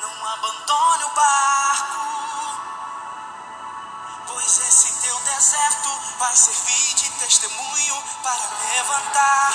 Não 0.00 0.26
abandone 0.26 1.04
o 1.04 1.14
barco, 1.14 2.00
pois 4.28 4.58
esse 4.58 5.02
teu 5.02 5.18
deserto 5.20 5.88
vai 6.18 6.34
servir 6.34 6.94
de 6.94 7.10
testemunho 7.18 8.02
para 8.22 8.50
levantar 8.74 9.50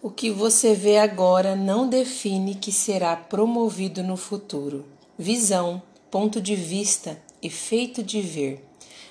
O 0.03 0.11
que 0.11 0.31
você 0.31 0.75
vê 0.75 0.99
agora 0.99 1.57
não 1.57 1.89
define 1.89 2.55
que 2.55 2.73
será 2.73 3.17
promovido 3.17 4.03
no 4.03 4.17
futuro. 4.17 4.85
Visão, 5.19 5.83
ponto 6.11 6.41
de 6.41 6.55
vista, 6.55 7.21
efeito 7.43 8.03
de 8.03 8.21
ver. 8.21 8.65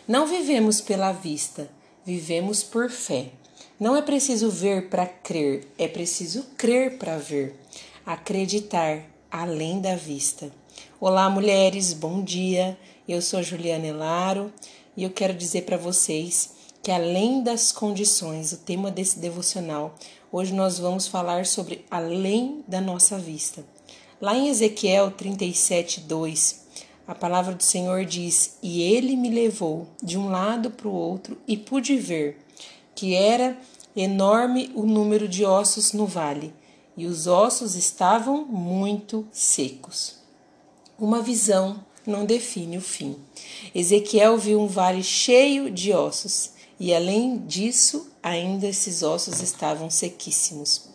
Não 0.07 0.27
vivemos 0.27 0.81
pela 0.81 1.11
vista, 1.11 1.69
vivemos 2.05 2.63
por 2.63 2.89
fé. 2.89 3.31
Não 3.83 3.97
é 3.97 4.01
preciso 4.01 4.49
ver 4.49 4.87
para 4.87 5.05
crer, 5.05 5.67
é 5.77 5.89
preciso 5.89 6.45
crer 6.55 6.97
para 6.97 7.17
ver. 7.17 7.59
Acreditar 8.05 9.03
além 9.29 9.81
da 9.81 9.93
vista. 9.93 10.49
Olá, 11.01 11.29
mulheres, 11.29 11.91
bom 11.91 12.23
dia. 12.23 12.77
Eu 13.05 13.21
sou 13.21 13.43
Juliana 13.43 13.87
Elaro 13.87 14.53
e 14.95 15.03
eu 15.03 15.09
quero 15.09 15.33
dizer 15.33 15.63
para 15.63 15.75
vocês 15.75 16.51
que 16.81 16.91
além 16.91 17.43
das 17.43 17.73
condições, 17.73 18.53
o 18.53 18.57
tema 18.59 18.89
desse 18.89 19.19
devocional, 19.19 19.95
hoje 20.31 20.53
nós 20.53 20.79
vamos 20.79 21.05
falar 21.05 21.45
sobre 21.45 21.83
além 21.91 22.63
da 22.65 22.79
nossa 22.79 23.17
vista. 23.19 23.65
Lá 24.21 24.33
em 24.33 24.47
Ezequiel 24.47 25.11
37, 25.11 25.99
2, 25.99 26.67
a 27.05 27.13
palavra 27.13 27.53
do 27.53 27.63
Senhor 27.63 28.05
diz: 28.05 28.57
E 28.63 28.81
ele 28.81 29.17
me 29.17 29.29
levou 29.29 29.89
de 30.01 30.17
um 30.17 30.29
lado 30.29 30.71
para 30.71 30.87
o 30.87 30.93
outro 30.93 31.37
e 31.45 31.57
pude 31.57 31.97
ver 31.97 32.37
que 32.95 33.15
era 33.15 33.57
enorme 33.95 34.71
o 34.75 34.85
número 34.85 35.27
de 35.27 35.45
ossos 35.45 35.93
no 35.93 36.05
vale, 36.05 36.53
e 36.95 37.05
os 37.05 37.27
ossos 37.27 37.75
estavam 37.75 38.45
muito 38.45 39.27
secos. 39.31 40.17
Uma 40.97 41.21
visão 41.21 41.83
não 42.05 42.25
define 42.25 42.77
o 42.77 42.81
fim. 42.81 43.17
Ezequiel 43.73 44.37
viu 44.37 44.59
um 44.61 44.67
vale 44.67 45.03
cheio 45.03 45.71
de 45.71 45.91
ossos, 45.93 46.51
e 46.79 46.93
além 46.93 47.37
disso, 47.45 48.11
ainda 48.21 48.67
esses 48.67 49.03
ossos 49.03 49.41
estavam 49.41 49.89
sequíssimos. 49.89 50.89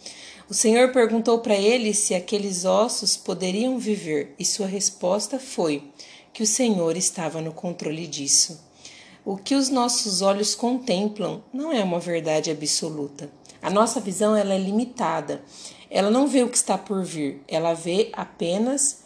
O 0.49 0.55
Senhor 0.55 0.93
perguntou 0.93 1.41
para 1.41 1.57
ele 1.57 1.93
se 1.93 2.15
aqueles 2.15 2.65
ossos 2.65 3.17
poderiam 3.17 3.79
viver, 3.79 4.35
e 4.39 4.45
sua 4.45 4.67
resposta 4.67 5.39
foi 5.39 5.85
que 6.33 6.43
o 6.43 6.47
Senhor 6.47 6.97
estava 6.97 7.41
no 7.41 7.53
controle 7.53 8.07
disso. 8.07 8.59
O 9.31 9.37
que 9.37 9.55
os 9.55 9.69
nossos 9.69 10.23
olhos 10.23 10.55
contemplam 10.55 11.45
não 11.53 11.71
é 11.71 11.85
uma 11.85 12.01
verdade 12.01 12.51
absoluta. 12.51 13.31
A 13.61 13.69
nossa 13.69 14.01
visão 14.01 14.35
ela 14.35 14.55
é 14.55 14.59
limitada. 14.59 15.43
Ela 15.91 16.11
não 16.11 16.27
vê 16.27 16.43
o 16.43 16.49
que 16.49 16.57
está 16.57 16.79
por 16.79 17.05
vir, 17.05 17.43
ela 17.47 17.75
vê 17.75 18.09
apenas 18.15 19.01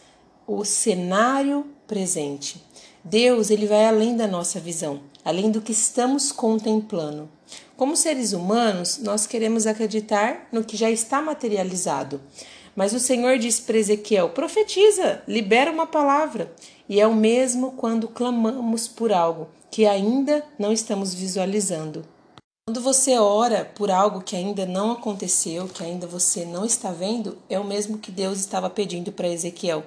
o 0.47 0.65
cenário 0.65 1.67
presente. 1.89 2.65
Deus, 3.03 3.50
ele 3.50 3.67
vai 3.67 3.84
além 3.84 4.17
da 4.17 4.28
nossa 4.28 4.61
visão, 4.61 5.00
além 5.25 5.50
do 5.50 5.61
que 5.61 5.73
estamos 5.73 6.31
contemplando. 6.31 7.28
Como 7.77 7.97
seres 7.97 8.33
humanos, 8.33 8.98
nós 8.98 9.27
queremos 9.27 9.67
acreditar 9.67 10.47
no 10.53 10.62
que 10.62 10.77
já 10.77 10.89
está 10.89 11.20
materializado. 11.20 12.20
Mas 12.77 12.95
o 12.95 13.00
Senhor 13.00 13.39
diz 13.39 13.59
para 13.59 13.77
Ezequiel: 13.77 14.31
profetiza, 14.31 15.20
libera 15.27 15.73
uma 15.73 15.87
palavra. 15.87 16.53
E 16.93 17.01
é 17.01 17.07
o 17.07 17.15
mesmo 17.15 17.73
quando 17.73 18.07
clamamos 18.07 18.87
por 18.87 19.15
algo 19.15 19.48
que 19.71 19.87
ainda 19.87 20.45
não 20.59 20.71
estamos 20.71 21.15
visualizando. 21.15 22.05
Quando 22.69 22.83
você 22.83 23.19
ora 23.19 23.65
por 23.65 23.91
algo 23.91 24.21
que 24.21 24.37
ainda 24.37 24.67
não 24.67 24.93
aconteceu, 24.93 25.67
que 25.67 25.83
ainda 25.83 26.07
você 26.07 26.45
não 26.45 26.67
está 26.67 26.91
vendo, 26.91 27.39
é 27.49 27.59
o 27.59 27.65
mesmo 27.65 27.97
que 27.97 28.11
Deus 28.11 28.41
estava 28.41 28.69
pedindo 28.69 29.11
para 29.11 29.27
Ezequiel. 29.27 29.84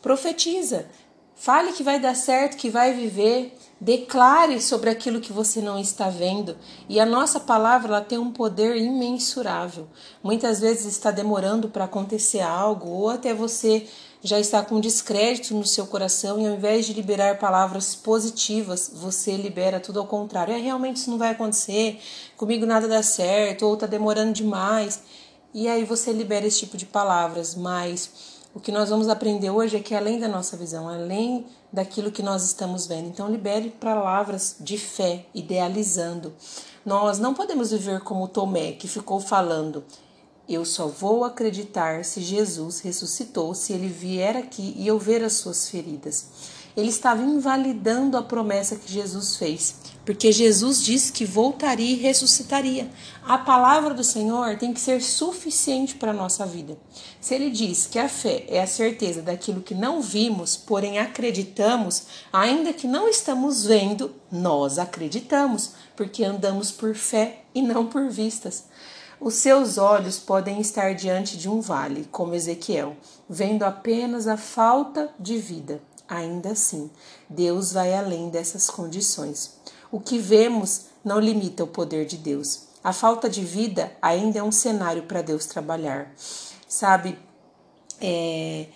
Profetiza, 0.00 0.86
fale 1.34 1.74
que 1.74 1.82
vai 1.82 2.00
dar 2.00 2.16
certo, 2.16 2.56
que 2.56 2.70
vai 2.70 2.94
viver, 2.94 3.54
declare 3.78 4.58
sobre 4.58 4.88
aquilo 4.88 5.20
que 5.20 5.34
você 5.34 5.60
não 5.60 5.78
está 5.78 6.08
vendo. 6.08 6.56
E 6.88 6.98
a 6.98 7.04
nossa 7.04 7.38
palavra 7.38 7.88
ela 7.88 8.00
tem 8.00 8.16
um 8.16 8.32
poder 8.32 8.78
imensurável. 8.78 9.88
Muitas 10.22 10.60
vezes 10.60 10.86
está 10.86 11.10
demorando 11.10 11.68
para 11.68 11.84
acontecer 11.84 12.40
algo, 12.40 12.88
ou 12.88 13.10
até 13.10 13.34
você 13.34 13.86
já 14.26 14.40
está 14.40 14.62
com 14.62 14.80
descrédito 14.80 15.54
no 15.54 15.64
seu 15.64 15.86
coração 15.86 16.40
e 16.40 16.46
ao 16.46 16.54
invés 16.54 16.84
de 16.84 16.92
liberar 16.92 17.38
palavras 17.38 17.94
positivas, 17.94 18.90
você 18.92 19.36
libera 19.36 19.78
tudo 19.78 20.00
ao 20.00 20.06
contrário. 20.06 20.52
É 20.52 20.58
realmente 20.58 20.96
isso 20.96 21.10
não 21.10 21.18
vai 21.18 21.30
acontecer, 21.30 22.00
comigo 22.36 22.66
nada 22.66 22.88
dá 22.88 23.02
certo, 23.02 23.64
ou 23.64 23.74
está 23.74 23.86
demorando 23.86 24.32
demais. 24.32 25.00
E 25.54 25.68
aí 25.68 25.84
você 25.84 26.12
libera 26.12 26.46
esse 26.46 26.58
tipo 26.58 26.76
de 26.76 26.84
palavras, 26.84 27.54
mas 27.54 28.10
o 28.52 28.58
que 28.58 28.72
nós 28.72 28.90
vamos 28.90 29.08
aprender 29.08 29.50
hoje 29.50 29.76
é 29.76 29.80
que 29.80 29.94
além 29.94 30.18
da 30.18 30.26
nossa 30.26 30.56
visão, 30.56 30.88
além 30.88 31.46
daquilo 31.72 32.10
que 32.10 32.22
nós 32.22 32.42
estamos 32.42 32.86
vendo, 32.86 33.08
então 33.08 33.30
libere 33.30 33.70
palavras 33.70 34.56
de 34.58 34.76
fé, 34.76 35.26
idealizando. 35.34 36.34
Nós 36.84 37.18
não 37.18 37.32
podemos 37.32 37.70
viver 37.70 38.00
como 38.00 38.26
Tomé, 38.26 38.72
que 38.72 38.88
ficou 38.88 39.20
falando: 39.20 39.84
eu 40.48 40.64
só 40.64 40.86
vou 40.86 41.24
acreditar 41.24 42.04
se 42.04 42.20
Jesus 42.20 42.80
ressuscitou, 42.80 43.54
se 43.54 43.72
ele 43.72 43.88
vier 43.88 44.36
aqui 44.36 44.74
e 44.76 44.86
eu 44.86 44.98
ver 44.98 45.24
as 45.24 45.34
suas 45.34 45.68
feridas. 45.68 46.26
Ele 46.76 46.90
estava 46.90 47.22
invalidando 47.22 48.18
a 48.18 48.22
promessa 48.22 48.76
que 48.76 48.92
Jesus 48.92 49.36
fez, 49.36 49.76
porque 50.04 50.30
Jesus 50.30 50.84
disse 50.84 51.10
que 51.10 51.24
voltaria 51.24 51.92
e 51.92 51.98
ressuscitaria. 51.98 52.90
A 53.26 53.38
palavra 53.38 53.94
do 53.94 54.04
Senhor 54.04 54.58
tem 54.58 54.74
que 54.74 54.80
ser 54.80 55.02
suficiente 55.02 55.94
para 55.94 56.10
a 56.10 56.14
nossa 56.14 56.44
vida. 56.44 56.76
Se 57.18 57.34
ele 57.34 57.50
diz 57.50 57.86
que 57.86 57.98
a 57.98 58.10
fé 58.10 58.44
é 58.46 58.60
a 58.60 58.66
certeza 58.66 59.22
daquilo 59.22 59.62
que 59.62 59.74
não 59.74 60.02
vimos, 60.02 60.54
porém 60.54 60.98
acreditamos, 60.98 62.04
ainda 62.30 62.74
que 62.74 62.86
não 62.86 63.08
estamos 63.08 63.64
vendo, 63.64 64.14
nós 64.30 64.78
acreditamos, 64.78 65.72
porque 65.96 66.22
andamos 66.22 66.70
por 66.70 66.94
fé 66.94 67.40
e 67.54 67.62
não 67.62 67.86
por 67.86 68.10
vistas. 68.10 68.64
Os 69.20 69.34
seus 69.34 69.78
olhos 69.78 70.18
podem 70.18 70.60
estar 70.60 70.94
diante 70.94 71.38
de 71.38 71.48
um 71.48 71.60
vale, 71.60 72.06
como 72.12 72.34
Ezequiel, 72.34 72.96
vendo 73.28 73.62
apenas 73.62 74.26
a 74.26 74.36
falta 74.36 75.10
de 75.18 75.38
vida. 75.38 75.80
Ainda 76.08 76.50
assim, 76.50 76.90
Deus 77.28 77.72
vai 77.72 77.94
além 77.94 78.28
dessas 78.28 78.68
condições. 78.68 79.54
O 79.90 79.98
que 79.98 80.18
vemos 80.18 80.86
não 81.04 81.18
limita 81.18 81.64
o 81.64 81.68
poder 81.68 82.04
de 82.04 82.16
Deus. 82.16 82.66
A 82.84 82.92
falta 82.92 83.28
de 83.28 83.44
vida 83.44 83.92
ainda 84.00 84.38
é 84.38 84.42
um 84.42 84.52
cenário 84.52 85.04
para 85.04 85.22
Deus 85.22 85.46
trabalhar. 85.46 86.12
Sabe, 86.68 87.18
é, 88.00 88.66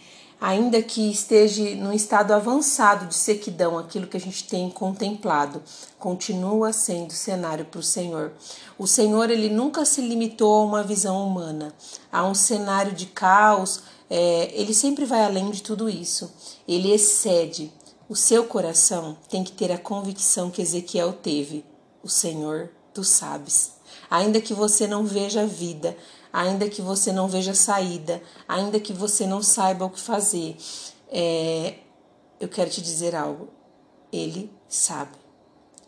ainda 0.41 0.83
que 0.83 1.11
esteja 1.11 1.75
num 1.77 1.93
estado 1.93 2.33
avançado 2.33 3.07
de 3.07 3.15
sequidão, 3.15 3.79
aquilo 3.79 4.07
que 4.07 4.17
a 4.17 4.21
gente 4.21 4.45
tem 4.45 4.71
contemplado, 4.71 5.63
continua 5.99 6.73
sendo 6.73 7.13
cenário 7.13 7.67
para 7.67 7.81
o 7.81 7.83
Senhor. 7.83 8.33
O 8.79 8.87
Senhor 8.87 9.29
ele 9.31 9.51
nunca 9.51 9.85
se 9.85 10.01
limitou 10.01 10.63
a 10.63 10.65
uma 10.65 10.83
visão 10.83 11.27
humana, 11.27 11.75
a 12.11 12.25
um 12.25 12.35
cenário 12.35 12.93
de 12.93 13.07
caos. 13.07 13.83
É, 14.09 14.51
ele 14.55 14.73
sempre 14.73 15.05
vai 15.05 15.25
além 15.25 15.51
de 15.51 15.63
tudo 15.63 15.89
isso. 15.89 16.33
Ele 16.67 16.91
excede. 16.91 17.73
O 18.09 18.17
seu 18.17 18.45
coração 18.45 19.17
tem 19.29 19.45
que 19.45 19.53
ter 19.53 19.71
a 19.71 19.79
convicção 19.79 20.51
que 20.51 20.63
Ezequiel 20.63 21.13
teve. 21.13 21.65
O 22.03 22.09
Senhor, 22.09 22.71
tu 22.95 23.05
sabes. 23.05 23.73
Ainda 24.11 24.41
que 24.41 24.53
você 24.53 24.89
não 24.89 25.05
veja 25.05 25.47
vida, 25.47 25.97
ainda 26.33 26.69
que 26.69 26.83
você 26.83 27.13
não 27.13 27.29
veja 27.29 27.55
saída, 27.55 28.23
ainda 28.49 28.79
que 28.79 28.93
você 28.93 29.27
não 29.27 29.43
saiba 29.43 29.85
o 29.85 29.91
que 29.91 30.01
fazer, 30.01 30.57
é, 31.11 31.75
eu 32.39 32.49
quero 32.49 32.71
te 32.71 32.81
dizer 32.81 33.15
algo. 33.15 33.49
Ele 34.13 34.51
sabe. 34.69 35.19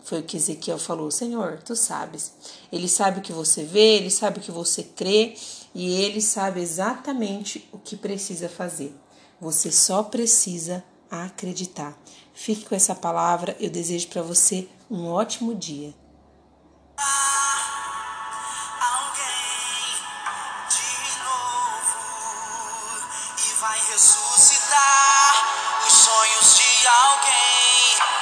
Foi 0.04 0.20
o 0.20 0.22
que 0.22 0.36
Ezequiel 0.36 0.78
falou: 0.78 1.10
Senhor, 1.10 1.62
tu 1.64 1.74
sabes. 1.76 2.32
Ele 2.70 2.88
sabe 2.88 3.20
o 3.20 3.22
que 3.22 3.32
você 3.32 3.64
vê, 3.64 3.96
ele 3.96 4.10
sabe 4.10 4.38
o 4.38 4.42
que 4.42 4.50
você 4.50 4.82
crê 4.82 5.34
e 5.74 6.02
ele 6.02 6.20
sabe 6.20 6.60
exatamente 6.60 7.68
o 7.72 7.78
que 7.78 7.96
precisa 7.96 8.48
fazer. 8.48 8.94
Você 9.40 9.72
só 9.72 10.02
precisa 10.02 10.84
acreditar. 11.10 11.96
Fique 12.34 12.64
com 12.64 12.74
essa 12.74 12.94
palavra. 12.94 13.56
Eu 13.58 13.70
desejo 13.70 14.08
para 14.08 14.22
você 14.22 14.68
um 14.90 15.06
ótimo 15.06 15.54
dia. 15.54 15.94
Vai 23.62 23.78
ressuscitar. 23.92 25.11